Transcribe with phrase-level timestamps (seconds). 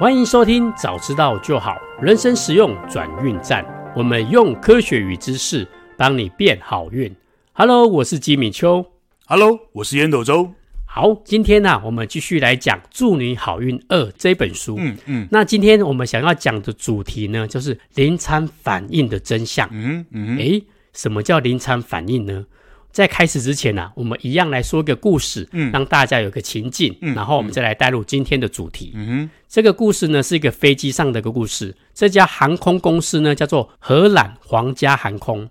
[0.00, 3.62] 欢迎收听，早知道就好，人生实用转运站。
[3.94, 7.14] 我们用科学与知识帮你变好运。
[7.52, 8.82] Hello，我是吉米秋。
[9.26, 10.52] Hello，我是烟斗周。
[10.86, 14.76] 好，今天呢、啊，我们继续来讲《祝你好运二》这本书。
[14.78, 15.28] 嗯嗯。
[15.30, 19.68] 那今天我们想要讲的主题呢，就是临场反应的真相。
[19.70, 20.38] 嗯嗯。
[20.38, 22.46] 诶，什么叫临场反应呢？
[22.92, 28.92] 在开始之前呢、啊，我们一样来说个故事，嗯，让大家有个情境，嗯，然后我们再来带入今天的主题。
[28.94, 31.74] 嗯哼，这个故事呢是一个飞机上的一个故事。
[31.94, 35.48] 这家航空公司呢叫做荷兰皇家航空。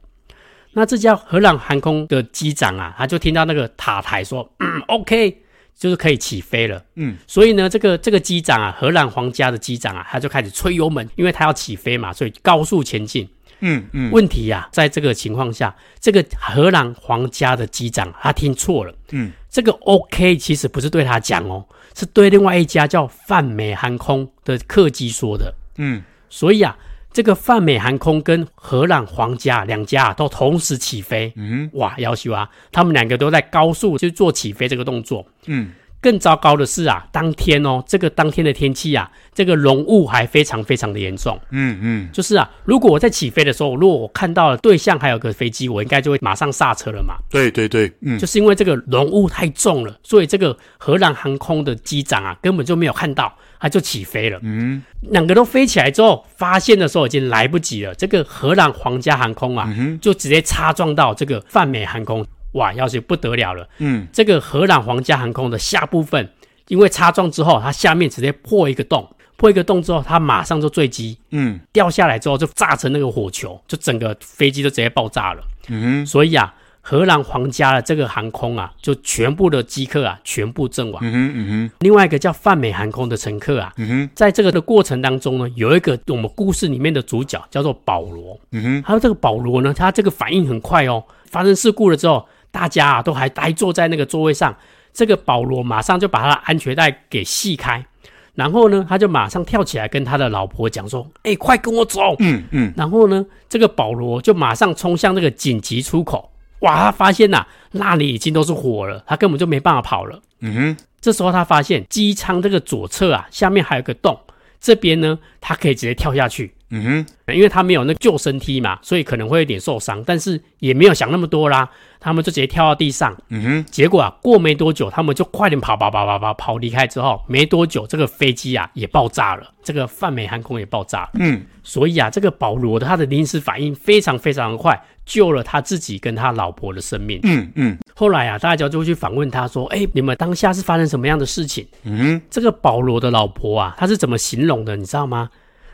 [0.73, 5.41] 那这家荷兰航空的机长啊，他就听到那个塔台说，嗯，OK，
[5.75, 6.83] 就是可以起飞了。
[6.95, 13.27] 嗯，所以呢，这个这个机长啊，荷兰皇家的机长啊，他就开始吹油门，因为他要起飞嘛，所以高速前进。
[13.61, 18.93] 嗯嗯，问题呀、啊，在这个情况下，这个荷兰皇家的机长他听错了。
[19.11, 25.53] 嗯，这个 OK 其实不是对他讲哦，是对另外一家叫泛美航空的客机说的。
[25.77, 26.77] 嗯，所以啊，
[27.11, 31.31] 这个泛美航空跟荷兰皇家两家、啊、都同时起飞。
[31.35, 35.25] 嗯，哇，要求啊，他们两个都在高速就做起飞这个动作。
[35.45, 35.71] 嗯。
[36.01, 41.39] 更糟糕的是啊，当天哦，这个当天的天气啊，这个浓雾还非常非常的严重。
[41.51, 47.15] 嗯嗯，就是啊，如果我在起飞的时候，如果我看到了对象还有个飞机，我应该就会马上刹车了嘛。
[47.29, 54.39] 对对对，嗯，就是因为这个浓雾太重了，所以这个荷兰航空的机长啊，根本就没有看到，他就起飞了。
[54.41, 57.93] 嗯，两个都飞起来之后，发现的时候已经来不及了。
[57.95, 62.25] 这个荷兰皇家航空啊，嗯、就直接擦撞到这个泛美航空。
[62.53, 66.29] 哇，要是不得了了，嗯，这个荷兰皇家航空的下部分，
[66.67, 92.27] 因为擦撞之后，它下面直接破一个洞，破一个洞之后，它马上就坠机，嗯，掉下来之后就炸成那个火球，就整个飞机就直接爆炸了，嗯，所以啊，荷兰皇家的这个航空啊，就全部的机客啊，全部阵亡，嗯哼，嗯哼，另外一个叫泛美航空的乘客啊，嗯哼，在这个的过程当中呢，有一个我们故事里面的主角叫做保罗，嗯哼，还有这个保罗呢，他这个反应很快哦，发生事故了之后。
[92.51, 94.55] 大家啊，都还呆坐在那个座位上。
[94.91, 97.85] 这个保罗马上就把他的安全带给系开，
[98.33, 102.73] 然后呢，他就马上跳起来跟他的老婆讲说：“哎，快跟我走！”嗯嗯。
[102.75, 106.31] 然后呢，这个保罗就马上冲向那个紧急出口。
[106.61, 110.19] 哇，他发现呐，那里已经都是火了，他根本就没办法跑了。
[110.39, 110.77] 嗯哼。
[110.99, 114.19] 这时候他发现机舱这个左侧啊，下面还有个洞，
[114.59, 116.53] 这边呢，他可以直接跳下去。
[116.71, 121.69] 嗯哼，因为他没有那救生梯嘛，所以可能会有点受伤，但是也没有想那么多啦。
[122.01, 123.13] 他们就直接跳到地上。
[123.27, 131.09] 嗯哼，结果啊，过没多久，他们就快点跑跑跑跑跑跑离开之后，没多久，这个飞机啊也爆炸了，这个泛美航空也爆炸了。
[131.15, 137.19] 嗯，所以啊，这个保罗的他的临时反应非常非常的快，救了他自己跟他老婆的生命。
[137.23, 144.77] 嗯嗯，后来啊，大家就会去访问他说：“哎，你们当下是发生什么样的事情？”嗯哼，这个保罗的老婆啊，他是怎么形容的？
[144.77, 145.29] 你知道吗？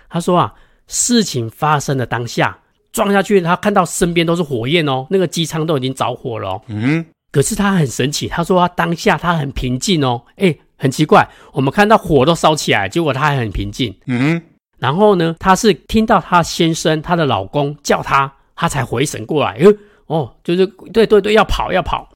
[0.09, 0.53] 他说啊。
[0.87, 2.59] 事情发生的当下，
[2.91, 6.61] 撞下去，他看到身边都是火焰哦，那个机舱都已经着火了哦。
[6.67, 10.21] 嗯，可是他很神奇，他说他当下他很平静哦。
[10.35, 13.93] 哎，很奇怪，我们看到火都烧起来，结果他还很平静。
[14.05, 14.41] 嗯，
[14.77, 19.57] 然后呢，他是听到他先生，他的老公叫他，他才回神过来。
[19.57, 19.73] 哟，
[20.05, 22.07] 哦，就是对对对，要跑要跑。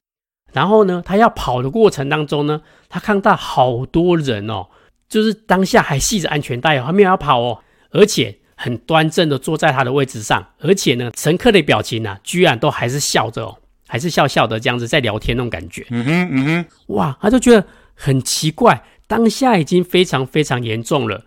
[0.52, 4.66] 然后呢，他要跑的过程当中呢，他看到好多人哦，
[5.08, 7.58] 就是当下还系着安全带哦，还没有要跑哦，
[7.90, 8.36] 而且。
[8.62, 13.56] 很端正的坐在他的位置上，而且呢，乘客的表情呢、啊，居然都还是笑着哦，
[13.88, 15.86] 还是笑笑的这样子在聊天那种感觉。
[15.88, 21.24] 嗯哼，嗯哼，哇，他就觉得很奇怪，当下已经非常非常严重了，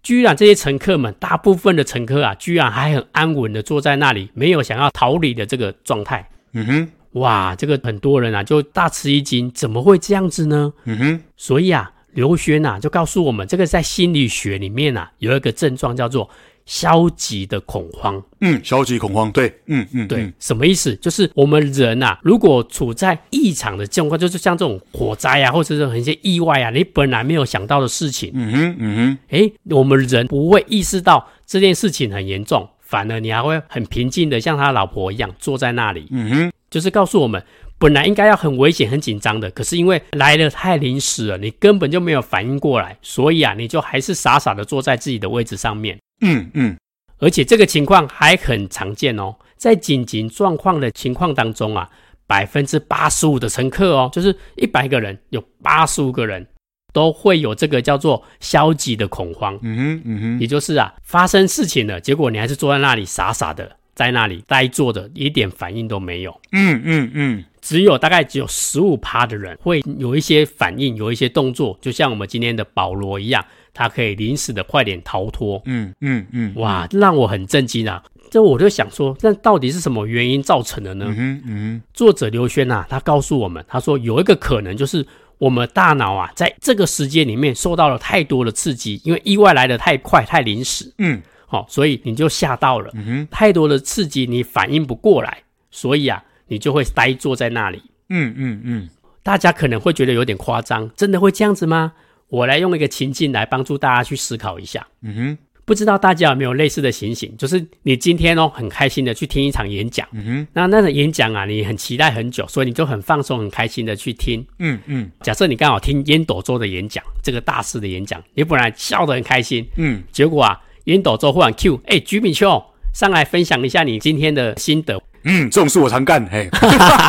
[0.00, 6.28] 居然这些乘客们，大部分的乘客啊，居然还很安稳的坐在那里，没有想要逃离的这个状态。
[6.52, 10.72] 嗯哼，哇，这个很多人啊就大吃一惊，怎么会这样子呢？
[10.84, 16.30] 嗯哼，所以啊，刘轩呐就告诉我们，这个在心理学里面啊有一个症状叫做。
[16.66, 20.94] 消极的恐慌，嗯，消极恐慌，对，嗯嗯，对，什么意思？
[20.96, 37.40] 就是我们人呐、啊，如果处在异常的状况，就是像这种火灾啊，或者是很一些意外啊，你本来没有想到的事情，嗯哼，嗯哼，诶，我们人不会意识到这件事情很严重，反而你还会很平静的，像他老婆一样坐在那里，嗯哼，就是告诉我们，
[37.78, 45.96] 本来应该要很危险、很紧张的，可是因为来的太临时了，你根本就没有反应过来，所以啊，你就还是傻傻的坐在自己的位置上面。
[46.20, 46.76] 嗯嗯，
[47.18, 51.88] 而且这个情况还很常见哦，在紧急状况的情况当中啊，
[52.26, 56.46] 百分之八十五的乘客哦，就是一百个人有八十五个人
[56.92, 59.58] 都会有这个叫做消极的恐慌。
[59.62, 66.40] 嗯哼嗯哼，也就是啊，发生事情了，结果你还是坐在那里傻傻的在那里呆坐着，一点反应都没有。
[66.52, 73.44] 嗯嗯嗯，只有大概只有十五趴的人会有一些反应，有一些动作，就像我们今天的保罗一样。
[73.76, 75.60] 他可以临时的快点逃脱。
[75.66, 78.02] 嗯嗯嗯，哇，让我很震惊啊！
[78.30, 81.04] 这我就想说，那到底是什么原因造成的呢？
[81.08, 85.06] 嗯哼嗯哼，作者刘轩呐，他告诉我们，他说有一个可能就是
[85.38, 90.92] 我们大脑啊，在这个时间里面受到了太多的刺激，因为意外来的太快、太临时。
[90.98, 92.90] 嗯，好、哦，所以你就吓到了。
[92.94, 97.80] 嗯哼，太多的刺激你反应不过来，所以啊，你就会呆坐在那里。
[98.08, 98.88] 嗯嗯嗯，
[99.22, 101.92] 大家可能会觉得有点夸张，真的会这样子吗？
[102.28, 104.86] 我来用一个情境来帮助大家去思考一下。
[105.02, 105.38] 嗯哼。
[105.66, 115.10] 不知道大家有没有类似的情形，就是你今天哦很开心的去听一场演讲，嗯哼，那那个演讲啊，你很期待很久，所以你就很放松、很开心的去听，嗯嗯。
[115.22, 122.62] 假设你刚好听烟斗周的演讲，这个大师的演讲，你本来笑得很开心，嗯，结果啊，烟斗周忽然 Q，哎，橘敏秋
[122.94, 126.48] 上来分享一下你今天的心得，嗯，这种事我常干，嘿，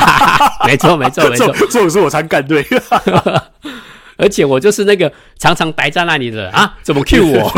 [0.66, 2.66] 没错没错没错， 这种事我常干，对。
[4.18, 7.52] 而且我就是那个常常待在那里的啊，怎么 Q 我？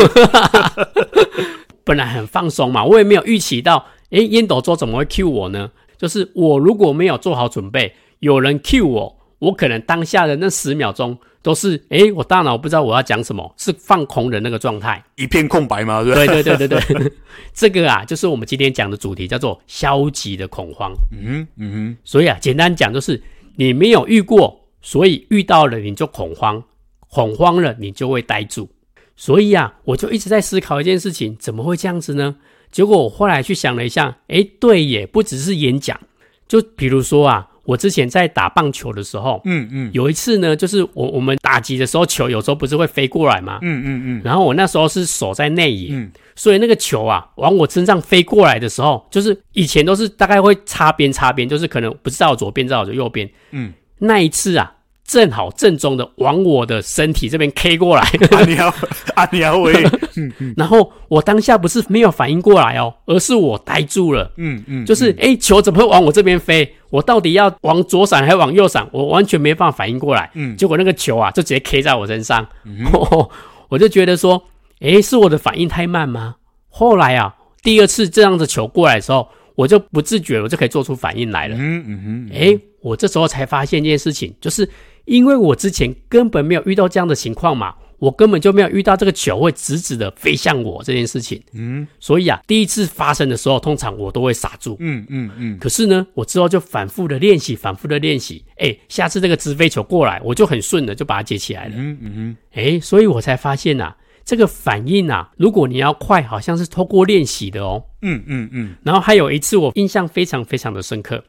[1.84, 5.70] 本来很放松嘛，我也没有预期到，诶，烟斗周怎么会 Q 我呢？
[5.98, 16.04] 就是我如果没有做好准备，有人 Q 我，我可能当下的那十秒钟都是，诶，我大脑不知道我要讲什么，是放空的那个状态，一片空白吗？
[16.04, 17.12] 对对对对对，
[17.52, 20.92] 这个啊，就是我们今天讲的主题，叫做消极的恐慌。
[21.10, 23.20] 嗯哼嗯哼，所以啊，简单讲就是
[23.56, 24.59] 你没有遇过。
[24.82, 26.62] 所以遇到了你就恐慌，
[27.08, 28.68] 恐慌了你就会呆住。
[29.16, 32.36] 所以啊，我就一直在思考一件事情，怎么会这样子呢？
[32.70, 36.00] 结果我后来去想了一下，诶，对耶，不只是演讲，
[36.48, 43.58] 就比如说啊，我之前在打棒球的时候，嗯嗯，有一次呢，就是我我们打击的时候，球有时候不是会飞过来吗？
[43.60, 53.74] 嗯嗯嗯，然后我那时候是守在内野，嗯，所以那个球啊往我身上飞过来的时候，就是以前都是大概会擦边擦边，就是可能不知道左边，知道就右边，嗯。
[54.00, 54.72] 那一次啊，
[55.04, 58.02] 正好正中的往我的身体这边 K 过来，
[58.32, 58.74] 阿鸟
[59.14, 59.72] 阿鸟喂，
[60.56, 66.74] 然后我当下不是没有反应过来哦，而是我呆住了，嗯嗯，就是哎，球怎么会往我这边飞？
[66.90, 68.88] 我到底要往左闪还是往右闪？
[68.90, 72.46] 我完全没办法反应过来，嗯，结果那个球啊就直接 K 在我身上，
[73.68, 74.42] 我就觉得说，
[74.80, 76.36] 哎，是我的反应太慢吗？
[76.68, 82.58] 后来啊，第二次这样子球过来的时候，我就不自觉，我就可以做出反应来了，嗯嗯嗯，哎。
[82.82, 84.66] 我这时候才发现一件事情，就是
[85.04, 91.38] 因为我之前根本没有遇到这样的情况嘛，我根本就没有遇到这个球会直直的飞向我这件事情。
[91.52, 94.78] 嗯，所以啊，第一次发生的时候，通常我都会傻住。
[94.80, 95.58] 嗯嗯嗯。
[95.58, 101.74] 可是呢，我之后就反复的练习，反复的练习，哎，下次这个直飞球过来，我就很顺的就把它接起来了。
[101.76, 102.36] 嗯嗯嗯。
[102.54, 103.94] 哎，所以我才发现呐，
[104.30, 107.82] 这个反应啊，如果你要快，好像是透过练习的哦。
[108.02, 108.76] 嗯嗯嗯。
[108.84, 111.20] 然后还有一次，我印象非常非常的深刻。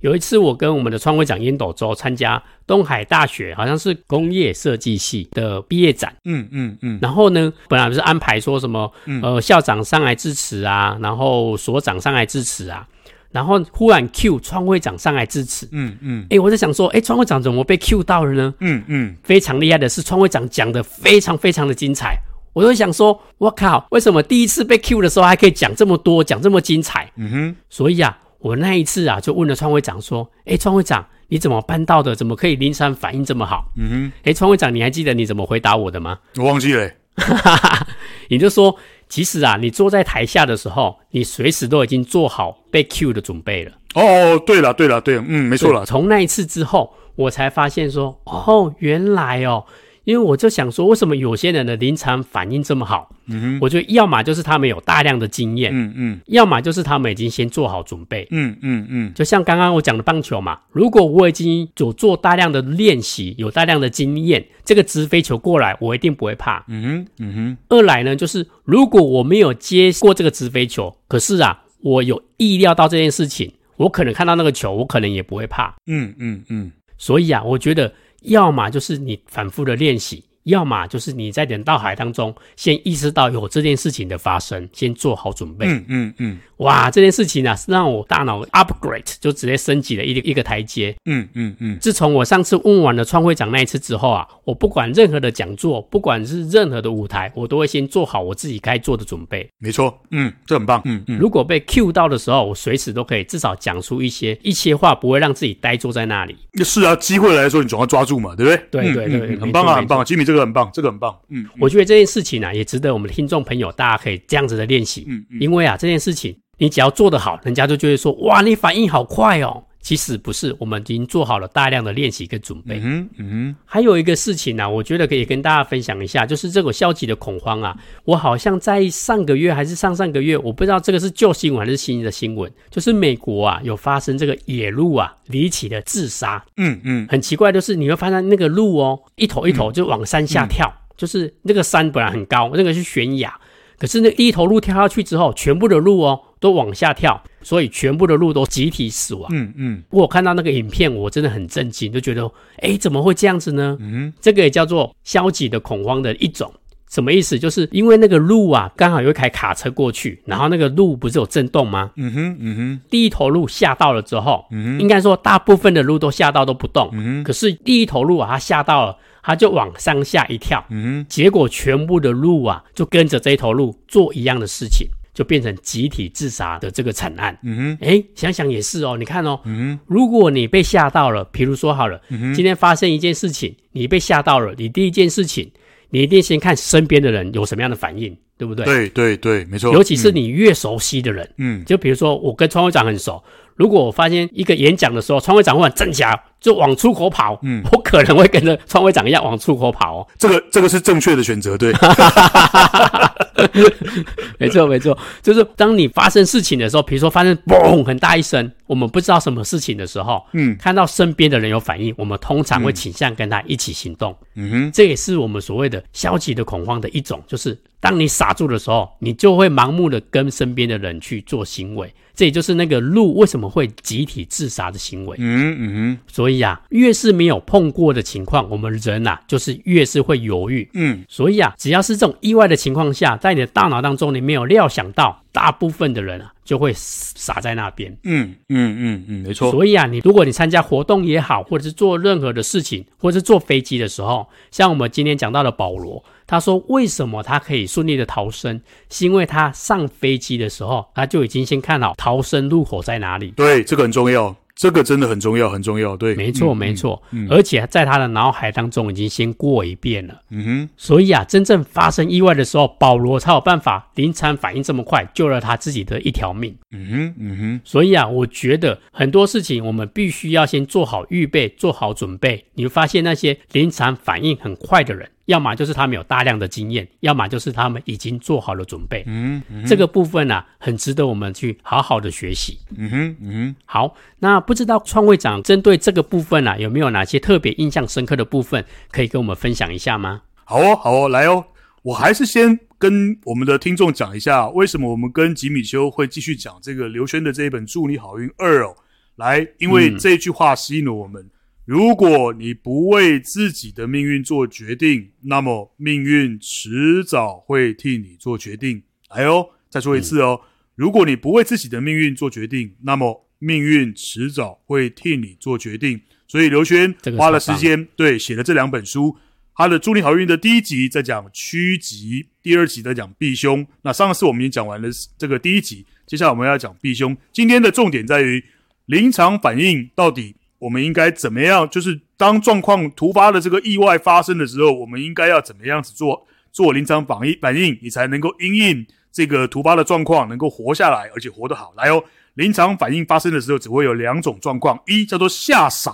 [0.00, 6.14] 有一次，我跟我们的创会长烟斗周参加东海大学，好像是工业设计系的毕业展。
[6.26, 6.98] 嗯嗯嗯。
[7.00, 12.86] 然后呢，本来不是安排说什么，呃，校长上来致辞啊，然后所长上来致辞啊，
[13.30, 15.66] 然后忽然 Q 创会长上来致辞。
[15.72, 16.26] 嗯嗯。
[16.28, 18.54] 哎，我在想说，哎，创会长怎么被 Q 到了呢？
[18.60, 19.16] 嗯嗯。
[19.22, 22.18] 非常厉害的是，创会长讲的非常非常的精彩。
[22.52, 27.10] 我就想说，我靠，为什么第一次被 Q 的时候还可以讲这么多，讲这么精彩？
[27.16, 27.56] 嗯哼。
[27.68, 28.18] 所以啊。
[28.42, 32.12] 我那一次啊，就问了创会长说：“哎，创会长，你怎么办到的？
[32.12, 34.12] 怎么可以临场反应这么好？”嗯哼。
[34.24, 36.18] 哎，创会长，你还记得你怎么回答我的吗？
[36.36, 36.90] 我忘记了。
[37.14, 37.86] 哈哈哈。
[38.30, 38.76] 你就说，
[39.08, 43.70] 其实啊，你坐在台下的时候，你随时都已经做好被 Q 的准备了。
[43.94, 45.86] 哦，对了，对了，对了，嗯，没错了。
[45.86, 49.64] 从那一次之后，我才发现说，哦，原来哦。
[50.04, 53.08] 因为我就想说，为什么有些人的临场反应这么好？
[53.26, 59.14] 嗯哼，我觉得要么就是他们有大量的经验，嗯嗯，要么就是他们已经先做好准备，嗯嗯嗯。
[59.14, 66.64] 就像刚刚我讲的棒球嘛，如果我已经有做大量的练习，有大量的经验，这个直飞球过来，我一定不会怕。
[66.66, 67.56] 嗯哼，嗯哼。
[67.68, 75.76] 二来呢，就是如果我没有接过这个直飞球，可是啊，我有意料到这件事情，我可能看到那个球，我可能也不会怕。
[75.86, 76.72] 嗯嗯嗯。
[76.98, 77.92] 所以啊，我觉得。
[78.22, 85.66] 要么就是你反复的练习，要么就是你在人到海当中先意识到有这件事情的发生，先做好准备。
[85.66, 86.38] 嗯嗯嗯。
[86.58, 90.94] 哇，这件事情啊，是让我大脑 upgrade 就直接升级了一个一个台阶。
[91.06, 91.78] 嗯嗯嗯。
[91.80, 99.48] 自从我上次问完了创会长那一次之后啊，我不管任何的讲座，不管是任何的舞台，我都会先做好我自己该做的准备。
[99.58, 100.80] 没错，嗯，这很棒。
[100.84, 101.18] 嗯嗯。
[101.18, 106.36] 如果被 cue 到的时候，我随时都可以至少讲出一些一些话，不会让自己呆坐在那里。
[106.64, 108.92] 是啊，机会来的时候，你总要抓住嘛，对不对？
[108.92, 110.04] 对对对，很棒啊，很棒。
[110.04, 111.16] 吉米这个很棒，这个很棒。
[111.28, 115.04] 嗯，我觉得这件事情啊，也值得我们的听众朋友大家可以这样子的练习。
[115.08, 115.40] 嗯嗯。
[115.40, 116.36] 因为啊，这件事情。
[116.58, 119.64] 你只要做得好，人家就觉得说：“哇，你反应好快哦！
[119.82, 122.80] 其实不是，我们已经做好了大量的练习跟准备。
[122.82, 123.56] 嗯嗯。
[123.64, 136.42] 还有一个事情呢、啊，我觉得可以跟大家分享一下，就是这个消极的恐慌啊，我好像在上个月还是上上个月，我不知道这个是旧新闻还是新的新闻，就是美国啊有发生这个野鹿啊离奇的自杀。
[136.56, 137.06] 嗯嗯。
[137.08, 143.34] 很奇怪，就是你会发现那个鹿哦，一头一头就往山下跳，就是那个山本来很高，那个是悬崖。
[143.78, 149.30] 可是那一头鹿跳下去之后，全部的鹿哦都往下跳，所以全部的鹿都集体死亡。
[149.32, 153.78] 嗯嗯，我看到那个影片，我真的很震惊，就觉得，哎，怎么会这样子呢？
[153.80, 156.52] 嗯，这个也叫做消极的恐慌的一种。
[156.90, 157.38] 什么意思？
[157.38, 161.90] 就是因为那个鹿啊，刚好有一台卡车过去，然后那个鹿不是有震动吗？
[161.96, 162.80] 嗯哼，嗯哼。
[162.90, 166.90] 第一头鹿吓到了之后，嗯哼，应该说大部分的鹿都吓到都不动。
[166.92, 167.24] 嗯哼。
[167.24, 170.62] 可是第一头鹿啊，它吓到了，它就往上下一跳。
[170.68, 171.06] 嗯哼。
[171.08, 177.38] 结果全部的鹿啊，就跟着这一头鹿做一样的事情，就变成集体自杀的这个惨案。
[177.42, 177.78] 嗯哼。
[177.80, 182.00] 哎，想想也是哦，你看哦，嗯哼，如果你被吓到了，比如说好了，
[182.34, 185.50] 今天发生一件事情，你被吓到了，你第一件事情。
[185.94, 188.64] 你一定先看身边的人有什么样的反应，对不对？
[188.64, 189.70] 对对对，没错。
[189.74, 193.22] 尤其是你越熟悉的人，嗯，就比如说我跟川会长很熟，
[193.56, 200.08] 如果我发现一个演讲的时候，川会长忽然站起来就往出口跑，嗯，我可能会跟着川会长一样往出口跑哦。
[200.16, 201.74] 这个这个是正确的选择，对。
[204.38, 214.16] 没错没错，就是当你发生事情的时候，比如说发生嘣很大一声，我们不知道什么事情的时候，嗯，看到身边的人有反应，我们通常会倾向跟他一起行动。
[214.34, 221.92] 嗯哼，这也是我们所谓的消极的恐慌的一种，就是当你傻住的时候，你就会盲目的跟身边的人去做行为。
[222.14, 225.16] 这也就是那个鹿为什么会集体自杀的行为。
[225.18, 230.68] 嗯嗯哼，所以啊，越是没有碰过的情况，我们人啊，就是越是会犹豫。
[230.74, 237.90] 嗯，所以啊，只要是这种意外的情况下，在你的大脑当中，你没有料想到，大部分的人啊，就会傻在那边。
[238.04, 239.50] 嗯嗯嗯嗯，没错。
[239.50, 246.04] 所以啊，你如果你参加活动也好，或者是做任何的事情，或者是坐飞机的时候，像我们今天讲到的保罗。
[246.24, 248.58] 他说：“为什么他可以顺利的逃生？
[248.88, 253.32] 是因为他上飞机的时候，他就已经先看好逃生入口在哪里。
[253.32, 272.44] 对，这个很重要。”这个真的很重要，很重要，对，没错，没错，嗯，而且在他的脑海当中已经先过一遍了，嗯哼，所以啊，真正发生意外的时候，保罗才有办法临场反应这么快，救了他自己的一条命，嗯哼，嗯哼，所以啊，我觉得很多事情我们必须要先做好预备，做好准备。
[272.54, 275.08] 你会发现那些临场反应很快的人。
[275.26, 279.04] 要么就是他们有大量的经验，要么就是他们已经做好了准备。
[279.06, 282.58] 嗯，嗯，这个部分呢、啊，很值得我们去好好的学习。
[282.76, 283.56] 嗯哼，嗯哼。
[283.64, 290.22] 好，那不知道创会长针对这个部分啊，有没有哪些特别印象深刻的部分可以跟我们分享一下吗？
[290.44, 291.44] 好哦，好哦，来哦。
[291.82, 298.74] 我还是先跟我们的听众讲一下，为什么我们跟吉米修会继续讲这个刘轩的这一本《祝你好运二》哦。
[299.16, 301.22] 来，因为这句话吸引了我们。
[301.22, 301.30] 嗯
[301.64, 308.82] 如果你不为自己的命运做决定，那么命运迟早会替你做决定。
[309.14, 316.00] 来哦，再说一次哦，嗯、如果你不为自己的命运做决定，那么命运迟早会替你做决定。
[316.26, 319.16] 所以刘轩花了时间，对，写了这两本书。
[319.54, 323.64] 他的《祝你好运》的第一集在讲趋吉，第二集在讲避凶。
[323.82, 327.16] 那上次我们已经讲完了这个第一集，接下来我们要讲避凶。
[327.32, 328.42] 今天的重点在于
[328.86, 330.34] 临场反应到底。
[330.62, 331.68] 我们应该怎么样？
[331.68, 341.74] 就是当状况突发的这个意外发生的时候，我们应该要怎么样子做做临场反应反应，你才能够因应这个突发的状况，能够活下来，而且活得好。
[341.76, 342.04] 来哦，
[342.34, 345.92] 临场反应发生的时候，只会有两种状况：一叫做吓傻，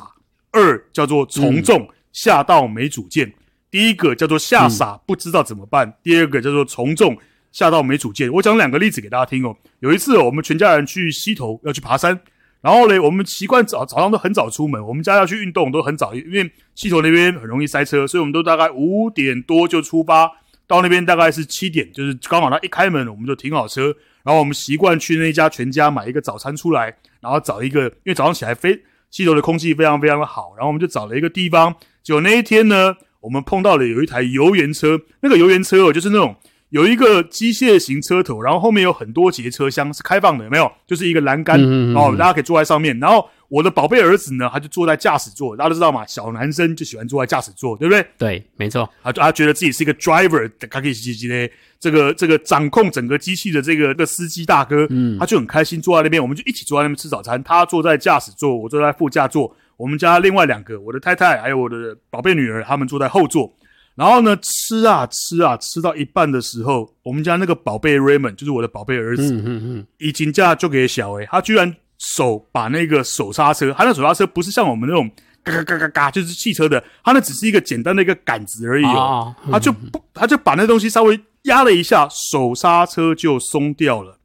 [0.51, 3.33] 二叫做从众，吓到没主见。
[3.71, 7.17] 第一个叫做吓傻，不知道怎么办；第二个叫做从众，
[7.53, 8.31] 吓到没主见。
[8.31, 9.57] 我讲两个例子给大家听哦。
[9.81, 12.21] 有一次，我们全家人去溪头要去爬山。
[12.61, 14.85] 然后呢，我们习惯早早上都很早出门。
[14.85, 20.29] 我们家要去运动都很早，因为溪头那边很容易塞车，所以我们都大概五点多就出发，
[20.67, 23.95] 到那边大概是七点，就是刚好他一开门，我们就停好车。
[24.25, 31.75] 然后我们习惯去那一家全家买一个早餐出来，然后找一个，因为早上起来非溪头的空气非常非常的好，然后我们就找了一个地方。
[32.03, 36.35] 结果那一天呢，我们碰到了有一台游园车，那个游园车哦，就是那种。
[36.71, 40.71] 有一个机械型车头，然后后面有很多节车厢是开放的，有没有？
[40.87, 42.99] 就是一个栏杆，嗯嗯嗯哦，大家可以坐在上面。
[42.99, 48.07] 然后我的宝贝儿子呢，他就坐在驾驶座，大家都知道嘛，小男生就喜欢坐在驾驶座，对不对？
[48.19, 48.89] 对，没错。
[49.03, 57.43] 他他觉得自己是一个 driver，他可以骑骑的，这个这个掌控整个机器的这个这个司机大哥，嗯，他就很开心坐在那边，我们就一起坐在那边吃早餐。
[57.43, 63.51] 他坐在驾驶座，我坐在副驾座，我们家另外两个，我的太太还有我的宝贝女儿，他们坐在后座。
[63.99, 75.11] 然后呢，吃啊吃啊，吃到一半的时候，我们家那个宝贝 Raymond，就是我的宝贝儿子，嗯嗯嗯，已经叫就给小 A，，他居然手把那个手刹车，他那手刹车不是像我们那种
[75.43, 79.35] 嘎嘎嘎嘎嘎，就是汽车的，他那只是一个简单的一个杆子而已哦。
[79.51, 84.17] 他就不，他就把那东西稍微压了一下，手刹车就松掉了。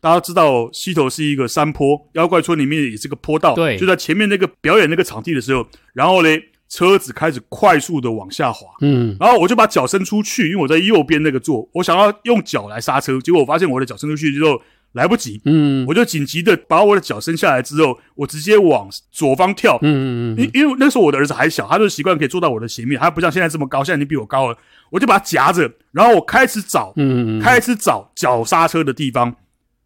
[0.00, 14.60] 大家知道溪头是一个山坡，妖怪村里面也是个坡道，对，就在前面那个表演那个场地的时候，然后嘞，车子开始快速的往下滑，嗯，然后我就把脚伸出去，因为我在右边那个座，我想要用脚来刹车，结果我发现我的脚伸出去之后
[14.92, 24.56] 来不及，嗯，我就紧急的把我的脚伸下来之后，我直接往左方跳，嗯嗯嗯，因因为那时候我的儿子还小，他就习惯可以坐到我的前面，他不像现在这么高，现在已经比我高了，
[24.90, 29.34] 我就把他夹着，然后我开始找，嗯嗯，开始找脚刹车的地方。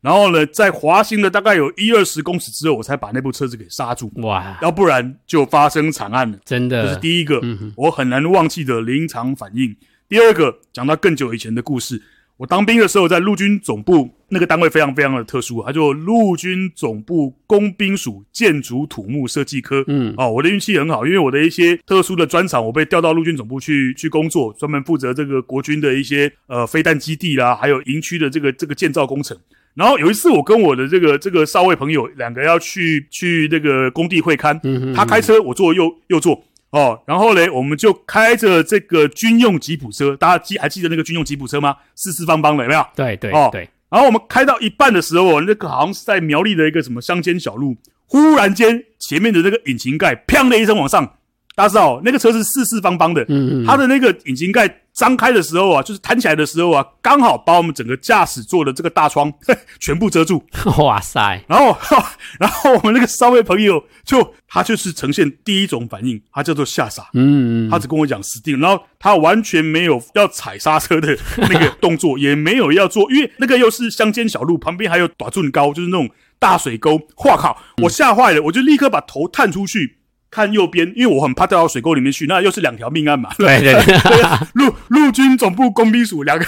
[0.03, 4.13] 然后呢，在滑行了大概有一二十公尺之后，我才把那部车子给刹住。
[4.17, 4.59] 哇！
[4.61, 6.37] 要不然就发生惨案了。
[6.45, 9.75] 真的，这是第一个，嗯、我很难忘记的临场反应。
[10.09, 12.03] 第二个，讲到更久以前的故事。
[12.37, 19.85] 我当兵的时候，在陆军总部那个单位非常非常的特殊，它就陆军总部工兵署建筑土木设计科。
[19.87, 29.39] 嗯，哦，我的运气很好，因为我的一些特殊的专长，我被调到陆军总部去去工作，专门负责这个国军的一些呃飞弹基地啦，还有营区的这个这个建造工程。
[29.75, 37.01] 然后有一次，我跟我的这个这个少尉朋友两个要去去那个工地会勘，嗯哼嗯，他开车，我坐右右座哦。
[37.07, 41.77] 然后嘞，我们就开着这个军用吉普车，大家记还记得那个军用吉普车吗？
[41.95, 42.85] 四四方方的，有没有？
[42.95, 43.69] 对对哦对。
[43.89, 47.77] 然后我们开到一半的时候，那个好像是在苗栗的一个什么乡间小路，
[48.07, 51.15] 忽然间前面的那个引擎盖砰的一声往上。
[51.55, 53.27] 大家知道，那个车是四四方方的，
[53.67, 59.33] 它的那个引擎盖张开的时候啊，就是弹起来的时候啊，刚好把我们整个驾驶座的这个大窗
[59.81, 60.45] 全部遮住。
[60.79, 61.43] 哇塞！
[61.49, 61.77] 然后，
[62.39, 71.17] 然后我们那个三位朋友就他就是呈现第一种反应，他叫做吓傻，嗯嗯，他只跟我讲死定了，然后他完全没有要踩刹车的
[71.49, 77.01] 那个动作，也没有要做，因为那个又是乡间小路，旁边还有短寸高，就是那种大水沟。
[77.25, 77.57] 哇靠！
[77.83, 79.99] 我吓坏了，我就立刻把头探出去。
[80.33, 83.29] 看右边，因为我很怕掉到水沟里面去，那又是两条命案嘛。
[83.37, 86.45] 对对 对，陆陆军总部工兵署两个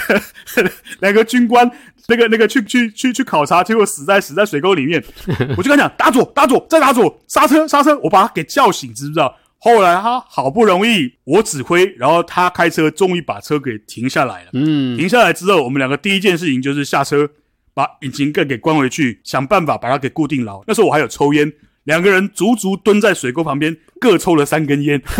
[1.01, 1.69] 两个军官，
[2.07, 5.01] 那个那个去去去去考察，结果死在死在水沟里面。
[5.55, 9.37] 我就跟他讲，打左打左再打左，刹车刹车，我把他给叫醒，知不知道？
[9.59, 14.49] 后来他好不容易我指挥，然后他开车，终于把车给停下来了。
[14.53, 17.29] 嗯，停下来之后，我们两个第一件事情就是下车，
[17.75, 20.63] 把引擎盖给关回去，想办法把它给固定牢。
[20.65, 21.53] 那时候我还有抽烟。
[21.85, 25.01] 两个人足足蹲在水沟旁边，各抽了三根烟，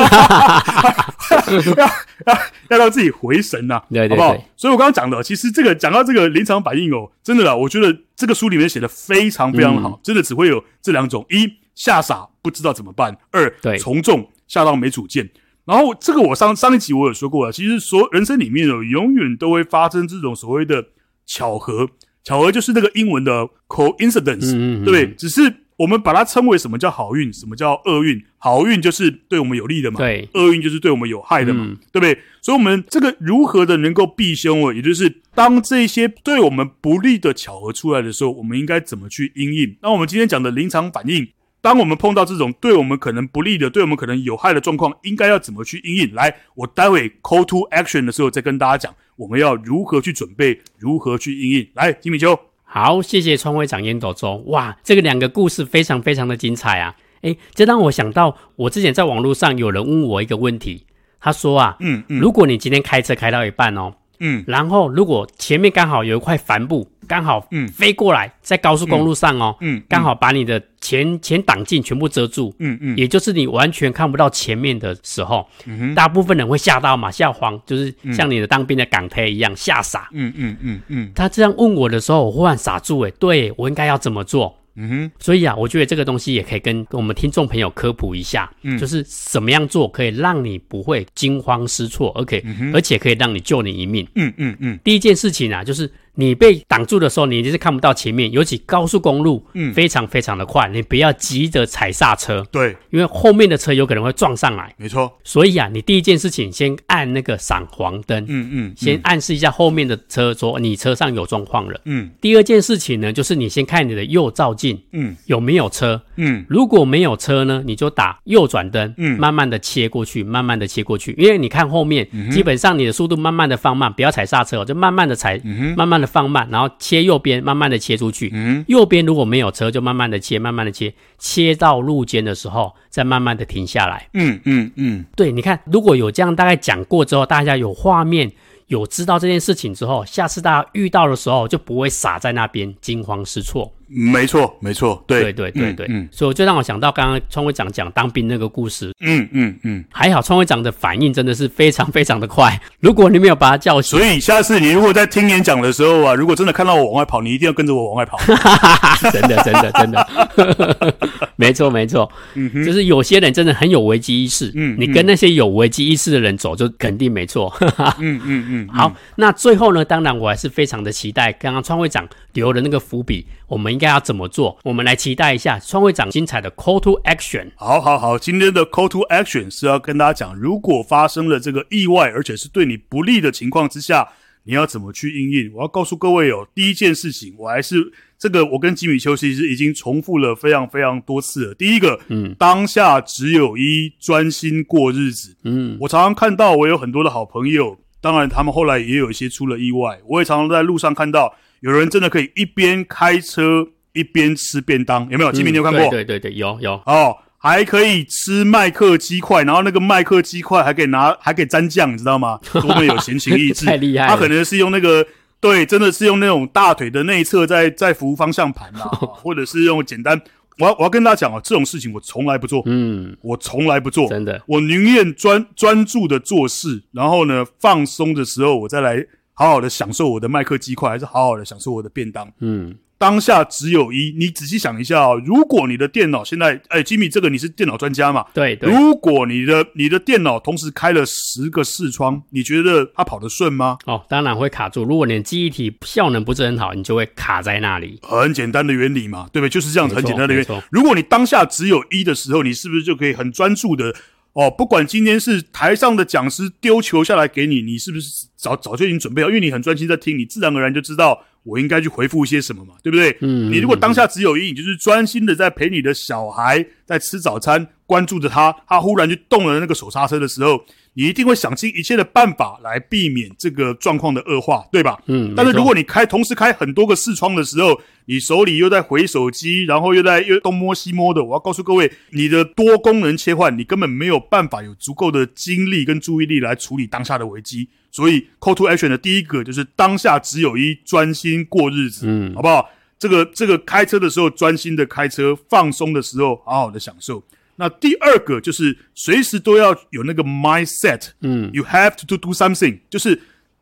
[1.77, 1.85] 要
[2.25, 2.37] 要
[2.69, 4.45] 要让自己回神呐、啊，对对对，好不好？
[4.57, 15.29] 所以我刚刚讲的，其实这个讲到这个临场反应哦，真的啦，我觉得这个书里面写的非常非常好，嗯、真的只会有这两种：一吓傻不知道怎么办；二对从众吓到没主见。
[15.65, 20.83] 然后这个我上上一集我有说过了，其实所人生里面哦，永远都会发生这种所谓的
[21.27, 21.87] 巧合，
[22.23, 25.13] 巧合就是那个英文的 coincidence，、嗯、对不对？
[25.13, 25.57] 只是。
[25.77, 28.23] 我们把它称为什么叫好运，什么叫厄运？
[28.37, 32.17] 好运就是对我们有利的嘛，对，厄运就是对我们有害的嘛，嗯、对不对？
[32.41, 34.73] 所以，我们这个如何的能够避凶哦？
[34.73, 39.75] 也就是当这些对我们不利的巧合出来的时候，我们应该怎么去应应？
[39.81, 41.27] 那我们今天讲的临场反应，
[41.59, 46.13] 当我们碰到这种对我们可能不利的、对我们可能有害的状况，应该要怎么去应应？
[46.13, 51.67] 来，我待会 call to action 的时候再跟大家讲，我们要如何去准备，如何去应应。
[51.73, 52.39] 来，金米邱。
[52.77, 54.43] 好，谢谢川会长烟斗周。
[54.47, 56.93] 哇，这个两个故事非常非常的精彩啊！
[57.21, 60.85] 诶，这让我想到，我之前在网络上有人问我一个问题，
[61.21, 66.89] 他说啊，嗯嗯，如果你今天开车开到一半哦，嗯，然后如果前面刚好有一块帆布。
[67.07, 67.67] 刚好嗯。
[67.67, 81.11] 飞过来，在高速公路上哦，嗯，刚好把你的前前挡镜全部遮住，嗯嗯，也就是你完全看不到前面的时候，嗯哼，大部分人会吓到嘛，吓慌，就是像你的当兵的港台一样吓傻，嗯嗯嗯嗯。
[81.15, 84.57] 他这样问我的时候，我忽然傻住，诶，对，我应该要怎么做？
[84.77, 94.77] 嗯哼，所以啊，我觉得这个东西也可以跟我们听众朋友科普一下，嗯，就是怎么样做可以让你不会惊慌失措，OK，而且可以让你救你一命，嗯嗯嗯。
[94.83, 95.91] 第一件事情啊，就是。
[96.15, 105.11] 你被挡住的时候，你就是看不到前面，尤其高速公路，嗯，非常非常的快，你不要急着踩刹车，对，因为后面的车有可能会撞上来，没错。
[105.23, 108.73] 所以啊，你第一件事情先按那个闪黄灯，嗯嗯，嗯。
[108.77, 112.09] 先暗示一下后面的车说你车上有状况了，嗯。
[112.21, 126.04] 第二件事情呢，就是你先看你的右照镜，嗯，有没有车，嗯，如果没有车呢，你就打右转灯，嗯，慢慢的切过去，慢慢的切过去，因为你看后面，嗯、基本上你的速度慢慢的放慢，不要踩刹车，就慢慢的踩，嗯、慢慢的。
[126.05, 128.29] 放慢，然后切右边，慢慢的切出去。
[128.33, 134.07] 嗯，右边如果没有车，就慢慢的切，慢慢的切，切到路肩的时候，再慢慢的停下来。
[134.13, 138.31] 嗯嗯嗯，对，你看，如果有这样大概讲过之后，大家有画面，
[138.67, 143.71] 有知道这件事情之后，下次大家遇到的时候就不会傻在那边惊慌失措。
[143.87, 152.59] 没错，没错，对，对，对，对，对，嗯，嗯，所以就让我想到刚刚创会长讲当兵那个故事，嗯嗯嗯，还好创会长的反应真的是非常非常的快。
[152.79, 158.17] 如果你没有把他叫醒，所以下次你如果在听演讲的时候啊，如果真的看到我往外跑，你一定要跟着我往外跑。
[159.11, 160.95] 真的，真的，真的，
[161.35, 167.53] 没错，没错，嗯哼，就是有些人真的很有危机意识，嗯，你跟那些有危机意识的人走，就肯定没错。
[167.99, 174.57] 嗯嗯嗯，好，那最后呢，当然我还是非常的期待刚刚创会长留的那个伏笔，我们应该要怎么做？
[174.63, 177.51] 我们来期待一下创会长精彩的 call to action。
[177.55, 184.07] 好，好，好，今天的 call to action 是要跟大家讲，如果发生了这个意外，而且是对你不利的情况之下，
[184.43, 185.53] 你要怎么去应应？
[185.53, 191.53] 我要告诉各位哦，第一件事情，我还是这个，我跟吉米丘其实已经重复了非常非常多次了。
[191.55, 195.35] 第一个，嗯，当下只有一，专心过日子。
[195.43, 199.99] 嗯，我常常看到，我有很多的好朋友，当然他们后来也有一些出了意外。
[200.07, 201.33] 我也常常在路上看到
[201.65, 205.31] 有人真的可以一边开车一边吃便当，有没有？
[205.31, 205.81] 金明，你有看过？
[205.89, 207.17] 对对对对，有有哦。
[207.37, 212.39] 还可以吃麦克鸡块，然后那个麦克鸡块还可以拿，还可以沾酱，你知道吗？
[212.53, 214.11] 多么有闲情逸致，太厉害了！
[214.11, 215.05] 他可能是用那个，
[215.39, 218.89] 对，真的是用那种大腿的内侧在在扶方向盘啊，
[219.21, 220.19] 或者是用简单。
[220.57, 232.75] 我要我要跟大家讲啊，这种事情我从来不做，嗯，我从来不做，真的，我宁愿专专注的做事，然后呢，放松的时候我再来好好的享受我的麦克鸡块，还是好好的享受我的便当，嗯。
[232.97, 235.21] 当下只有一，你仔细想一下哦。
[235.25, 238.25] 如果你的电脑现在，哎，吉米，这个你是电脑专家嘛？
[238.33, 238.71] 对对。
[238.71, 243.77] 如果你的你的电脑同时开了十个视窗，你觉得它跑得顺吗？
[243.85, 244.85] 哦，当然会卡住。
[244.85, 247.99] 如果你的记忆体效能不是很好，你就会卡在那里。
[248.01, 249.49] 很简单的原理嘛，对不对？
[249.49, 250.47] 就是这样子，很简单的原理。
[250.71, 253.93] 如果你当下只有一的时候，你是不是就可以很专注的？
[254.35, 259.29] 哦，不管今天是台上的讲师丢球下来给你，你是不是早早就已经准备好？
[259.29, 263.17] 因为你很专心在听，你自然而然就知道我应该去回复一些什么嘛，对不对？
[263.21, 270.63] 嗯，你如果当下只有一，你就是专心的在陪你的小孩在吃早餐，关注着他，他忽然就动了那个手刹车的时候。
[270.97, 274.97] 你一定会想尽一切的办法来避免这个状况的恶化，对吧？
[275.07, 275.33] 嗯。
[275.35, 287.67] 但是如果你开同时开很多个视窗的时候，你手里又在回手机，然后又在又东摸西摸的，我要告诉各位，你的多功能切换，你根本没有办法有足够的精力跟注意力来处理当下的危机。
[287.91, 292.69] 所以，call to action 的第一个就是当下只有一，专心过日子，嗯，好不好？
[292.97, 297.21] 这个这个开车的时候专心的开车，放松的时候好好的享受。
[297.57, 303.21] 那第二个就是随时都要有那个 mindset，嗯，you have to do something，就是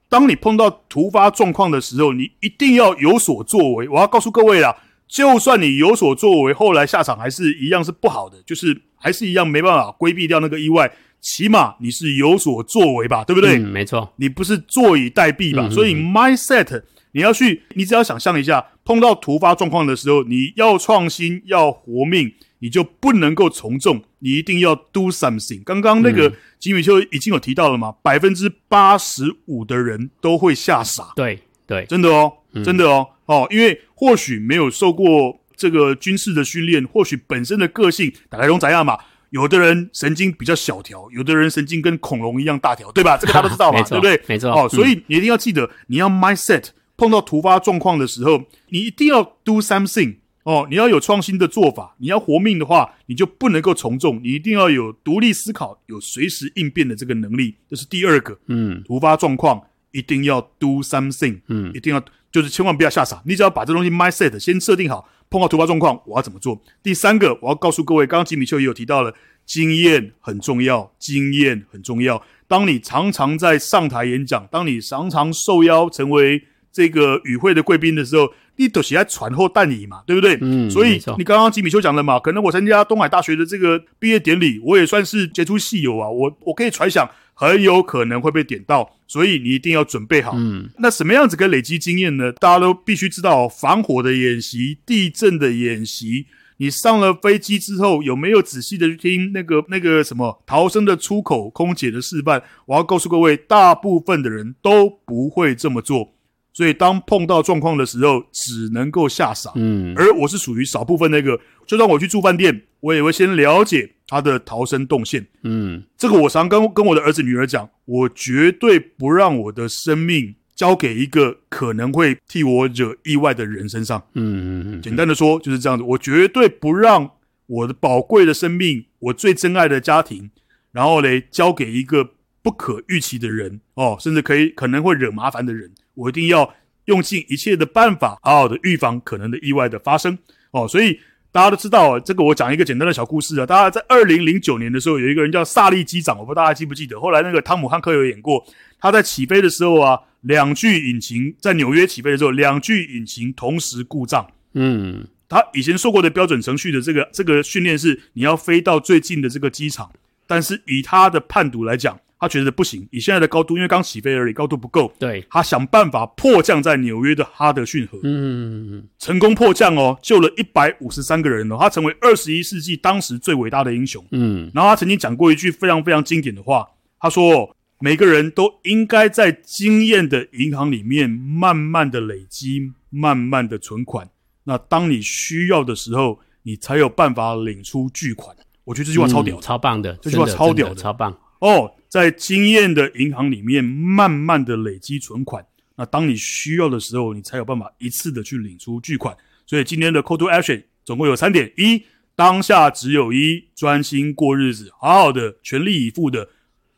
[0.09, 3.87] 当你碰到突发状况的时候，你一定要有所作为。
[3.87, 4.75] 我要告诉各位啦，
[5.07, 10.91] 就算你有所作为，后来下场还是一样是不好的，就是还是一样没办法规避掉那个意外。
[11.21, 13.57] 起码你是有所作为吧，对不对？
[13.57, 15.67] 嗯，没错，你不是坐以待毙吧？
[15.67, 22.33] 嗯，所以 mindset，你要去，你只要想象一下，碰到突发状况的时候，你要创新，要活命。
[22.63, 25.61] 你就不能够从众，你一定要 do something。
[25.65, 31.11] 刚刚那个吉米丘已经有提到了嘛，百分之八十五的人都会吓傻。
[31.13, 38.97] 对对，真的哦，嗯、真的哦哦，因为或许没有受过这个军事的训练，或许本身的个性打开龙仔亚嘛，
[39.31, 43.17] 有的人神经比较小条，有的人神经跟恐龙一样大条，对吧？
[43.17, 44.21] 这个大家都知道嘛， 对不对？
[44.25, 50.15] 没错哦，所以你一定要记得，你要 mindset，碰到突发状况的时候，你一定要 do something。
[50.43, 58.37] 哦，你要有创新的做法，你要活命的话，你就不能够从众，你一定要有独立思考，有随时应变的这个能力，这是第二个。
[58.47, 66.61] 嗯，突发状况一定要 do something，嗯，一定要就是千万不要吓傻，你只要把这东西 mindset 先设定好，碰到突发状况我要怎么做。
[66.83, 69.13] 第三个，我要告诉各位，刚刚吉米秀也有提到了，
[69.45, 72.21] 经验很重要，经验很重要。
[72.49, 78.27] 当你常常在上台演讲，当你常常受邀成为这个与会的贵宾的时候。
[78.55, 80.37] 你都是在传后带你嘛，对不对？
[80.41, 90.33] 嗯，所以你刚刚吉米修讲了嘛，可能我参加东海大学的这个毕业典礼，我也算是杰出校友啊，我我可以揣想，很有可能会被点到，所以你一定要准备好。
[90.35, 92.31] 嗯，那什么样子可以累积经验呢？
[92.33, 102.43] 大家都必须知道，防火的演习、地震的演习，你上了飞机之后有没有仔细的去听那个那个什么逃生的出口空姐的示范？
[102.67, 106.13] 我要告诉各位，大部分的人都不会这么做。
[106.53, 109.51] 所以，当碰到状况的时候，只能够吓傻。
[109.55, 115.25] 嗯，而我是属于少部分那个，就算我去住饭店，我也会先了解他的逃生动线。
[115.41, 124.03] 嗯，这个我常跟跟我的儿子女儿讲，我绝对不让我的生命交给一个可能会替我惹意外的人身上。
[124.13, 127.09] 嗯嗯嗯，简单的说就是这样子，我绝对不让
[127.47, 130.29] 我的宝贵的生命，我最珍爱的家庭，
[130.71, 132.11] 然后嘞，交给一个
[132.43, 135.71] 不可预期的人哦，甚至可以可能会惹麻烦的人。
[135.95, 136.53] 我一定要
[136.85, 140.17] 用尽一切的办法，好好的预防可能的意外的发生
[140.51, 140.67] 哦。
[140.67, 140.99] 所以
[141.31, 143.45] 大家都知道，这个我讲一个简单的小故事啊。
[143.45, 146.99] 大家在二零零九年的时候，有一个人叫萨利机长，我不知道大家记不记得。
[146.99, 148.45] 后来那个汤姆汉克有演过，
[148.79, 154.29] 他在起飞的时候啊，两具引擎在纽约起飞的时候，两具引擎同时故障。
[154.53, 159.91] 嗯，他以前受过的标准程序的这个这个训练是，你要飞到最近的这个机场，
[160.27, 161.99] 但是以他的判读来讲。
[162.23, 164.89] 他觉得不行，以现在的高度，因为刚起飞而已，高度不够。
[164.97, 174.01] 对，他想办法迫降在纽约的哈德逊河，嗯，成功迫降哦，救了一百五十三个人哦，他成为二十一世纪当时最伟大的英雄。
[174.11, 176.65] 嗯，然后他曾经讲过一句非常非常经典的话，
[176.97, 184.09] 他说：“每个人都应该在经验的银行里面慢慢的累积，慢慢的存款。
[184.45, 188.33] 那当你需要的时候，你才有办法领出巨款。”
[188.63, 191.69] 我觉得这句话超屌，嗯，超棒的，这句话超屌的，超棒哦。
[191.93, 195.45] 在经验的银行里面，慢慢的累积存款。
[195.75, 199.15] 那当你需要的时候，你才有办法一次的去领出巨款。
[199.45, 201.83] 所以今天的 Call to Action 总共有三点：一，
[202.15, 206.27] 当下只有一，专心过日子，好好的全力以赴的，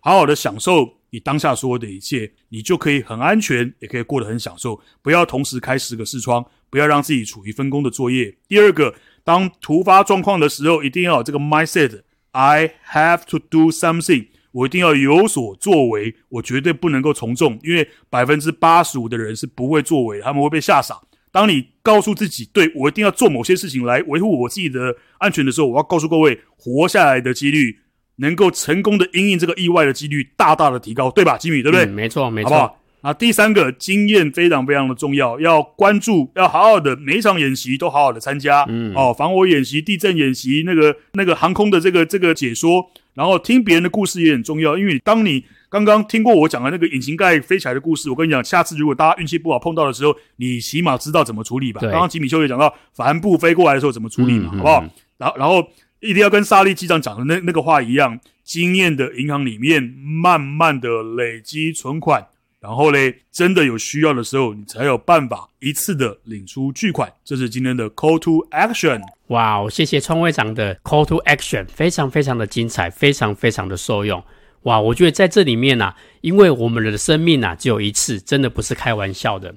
[0.01, 4.81] 好好的享受你当下所有的一切，你就可以很安全，也可以过得很享受。
[5.01, 8.35] 不要同时开十个视窗，不要让自己处于分工的作业。
[8.49, 14.27] 第二个，当突发状况的时候，一定要有这个 mindset：I have to do something。
[14.55, 20.95] 我一定要有所作为，我绝对不能够从众，因为百分之八十五的人是不会作为，他们会被吓傻。
[21.29, 27.79] 当你告诉自己，对，我一定要做某些事情来维护我自己的安全的时候，我要告诉各位，活下来的几率，
[28.15, 31.85] 能够成功的因应这个意外的几率，大大的提高，对吧，吉米，对不对？
[31.85, 32.49] 嗯，没错，没错。
[32.51, 32.79] 好不好？
[33.01, 38.65] 啊，第三个经验非常非常的重要，要关注，要好好的每一场演习都好好的参加。
[38.69, 42.89] 嗯，哦，防火演习、地震演习，那个那个航空的这个这个解说。
[43.15, 51.79] 然后听别人的故事也很重要，因为当你刚刚听过我讲的那个引擎盖飞起来的故事，我跟你讲，下次如果大家运气不好碰到的时候，你起码知道怎么处理吧。
[51.81, 54.83] 刚刚吉米修也讲到帆布飞过来的时候怎么处理嘛，嗯、好不好？
[54.83, 55.67] 嗯、然后然后
[56.01, 62.27] 一定要跟萨利机长讲的那那个话一样，经验的银行里面慢慢的累积存款。
[62.65, 67.13] 然后嘞，真的有需要的时候，你才有办法一次的领出巨款。
[67.23, 68.99] 这是今天的 Call to Action。
[69.27, 74.23] 哇，谢谢创会长的 Call to Action，非常非常的精彩，非常非常的受用。
[74.63, 79.49] 哇，我觉得在这里面啊，因为我们的生命啊只有一次，真的不是开玩笑的。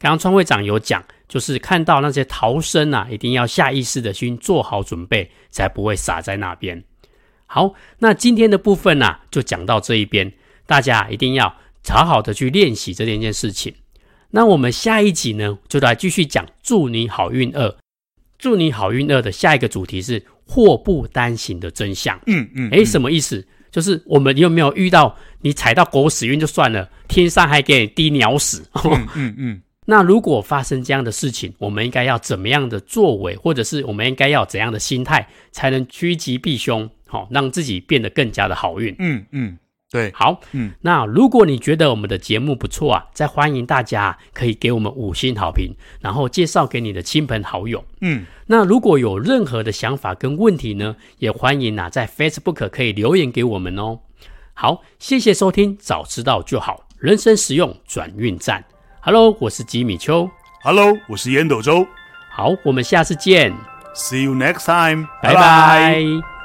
[0.00, 6.82] 刚刚创会长有讲，就是看到那些逃生啊，一定要下意识的去做好准备，才不会傻在那边。
[7.46, 10.32] 好，那今天的部分啊，就讲到这一边，
[10.66, 11.54] 大家一定要。
[11.86, 13.74] 好好的去练习这件件事情。
[14.30, 17.76] 那我们下一集呢，就来继续讲“祝你好运二”。
[18.38, 22.20] 祝你好运二的下一个主题是“祸不单行”的真相。
[22.26, 23.46] 嗯嗯，哎，什么意思？
[23.70, 28.62] 就是我们有没有遇到你踩到狗屎运就算了，天上还给你滴鸟屎？
[28.84, 29.62] 嗯嗯嗯。
[29.86, 36.88] 那如果发生这样的事情，我们应该要怎么样的作为，或者是我们应该要怎样的心态，才能趋吉避凶？
[37.06, 38.94] 好，让自己变得更加的好运。
[38.98, 39.58] 嗯嗯。
[39.90, 54.00] 对，好，嗯，那如果你觉得我们的节目不错啊，再欢迎大家可以给我们五星好评，然后介绍给你的亲朋好友，嗯，那如果有任何的想法跟问题呢，也欢迎啊在 Facebook 可以留言给我们哦。
[54.52, 58.62] 好，谢谢收听，早知道就好，人生实用转运站。
[59.00, 60.28] Hello，我是吉米秋。
[60.62, 61.86] Hello，我是烟斗周。
[62.30, 63.54] 好，我们下次见。
[63.94, 65.08] See you next time。
[65.22, 66.37] 拜拜。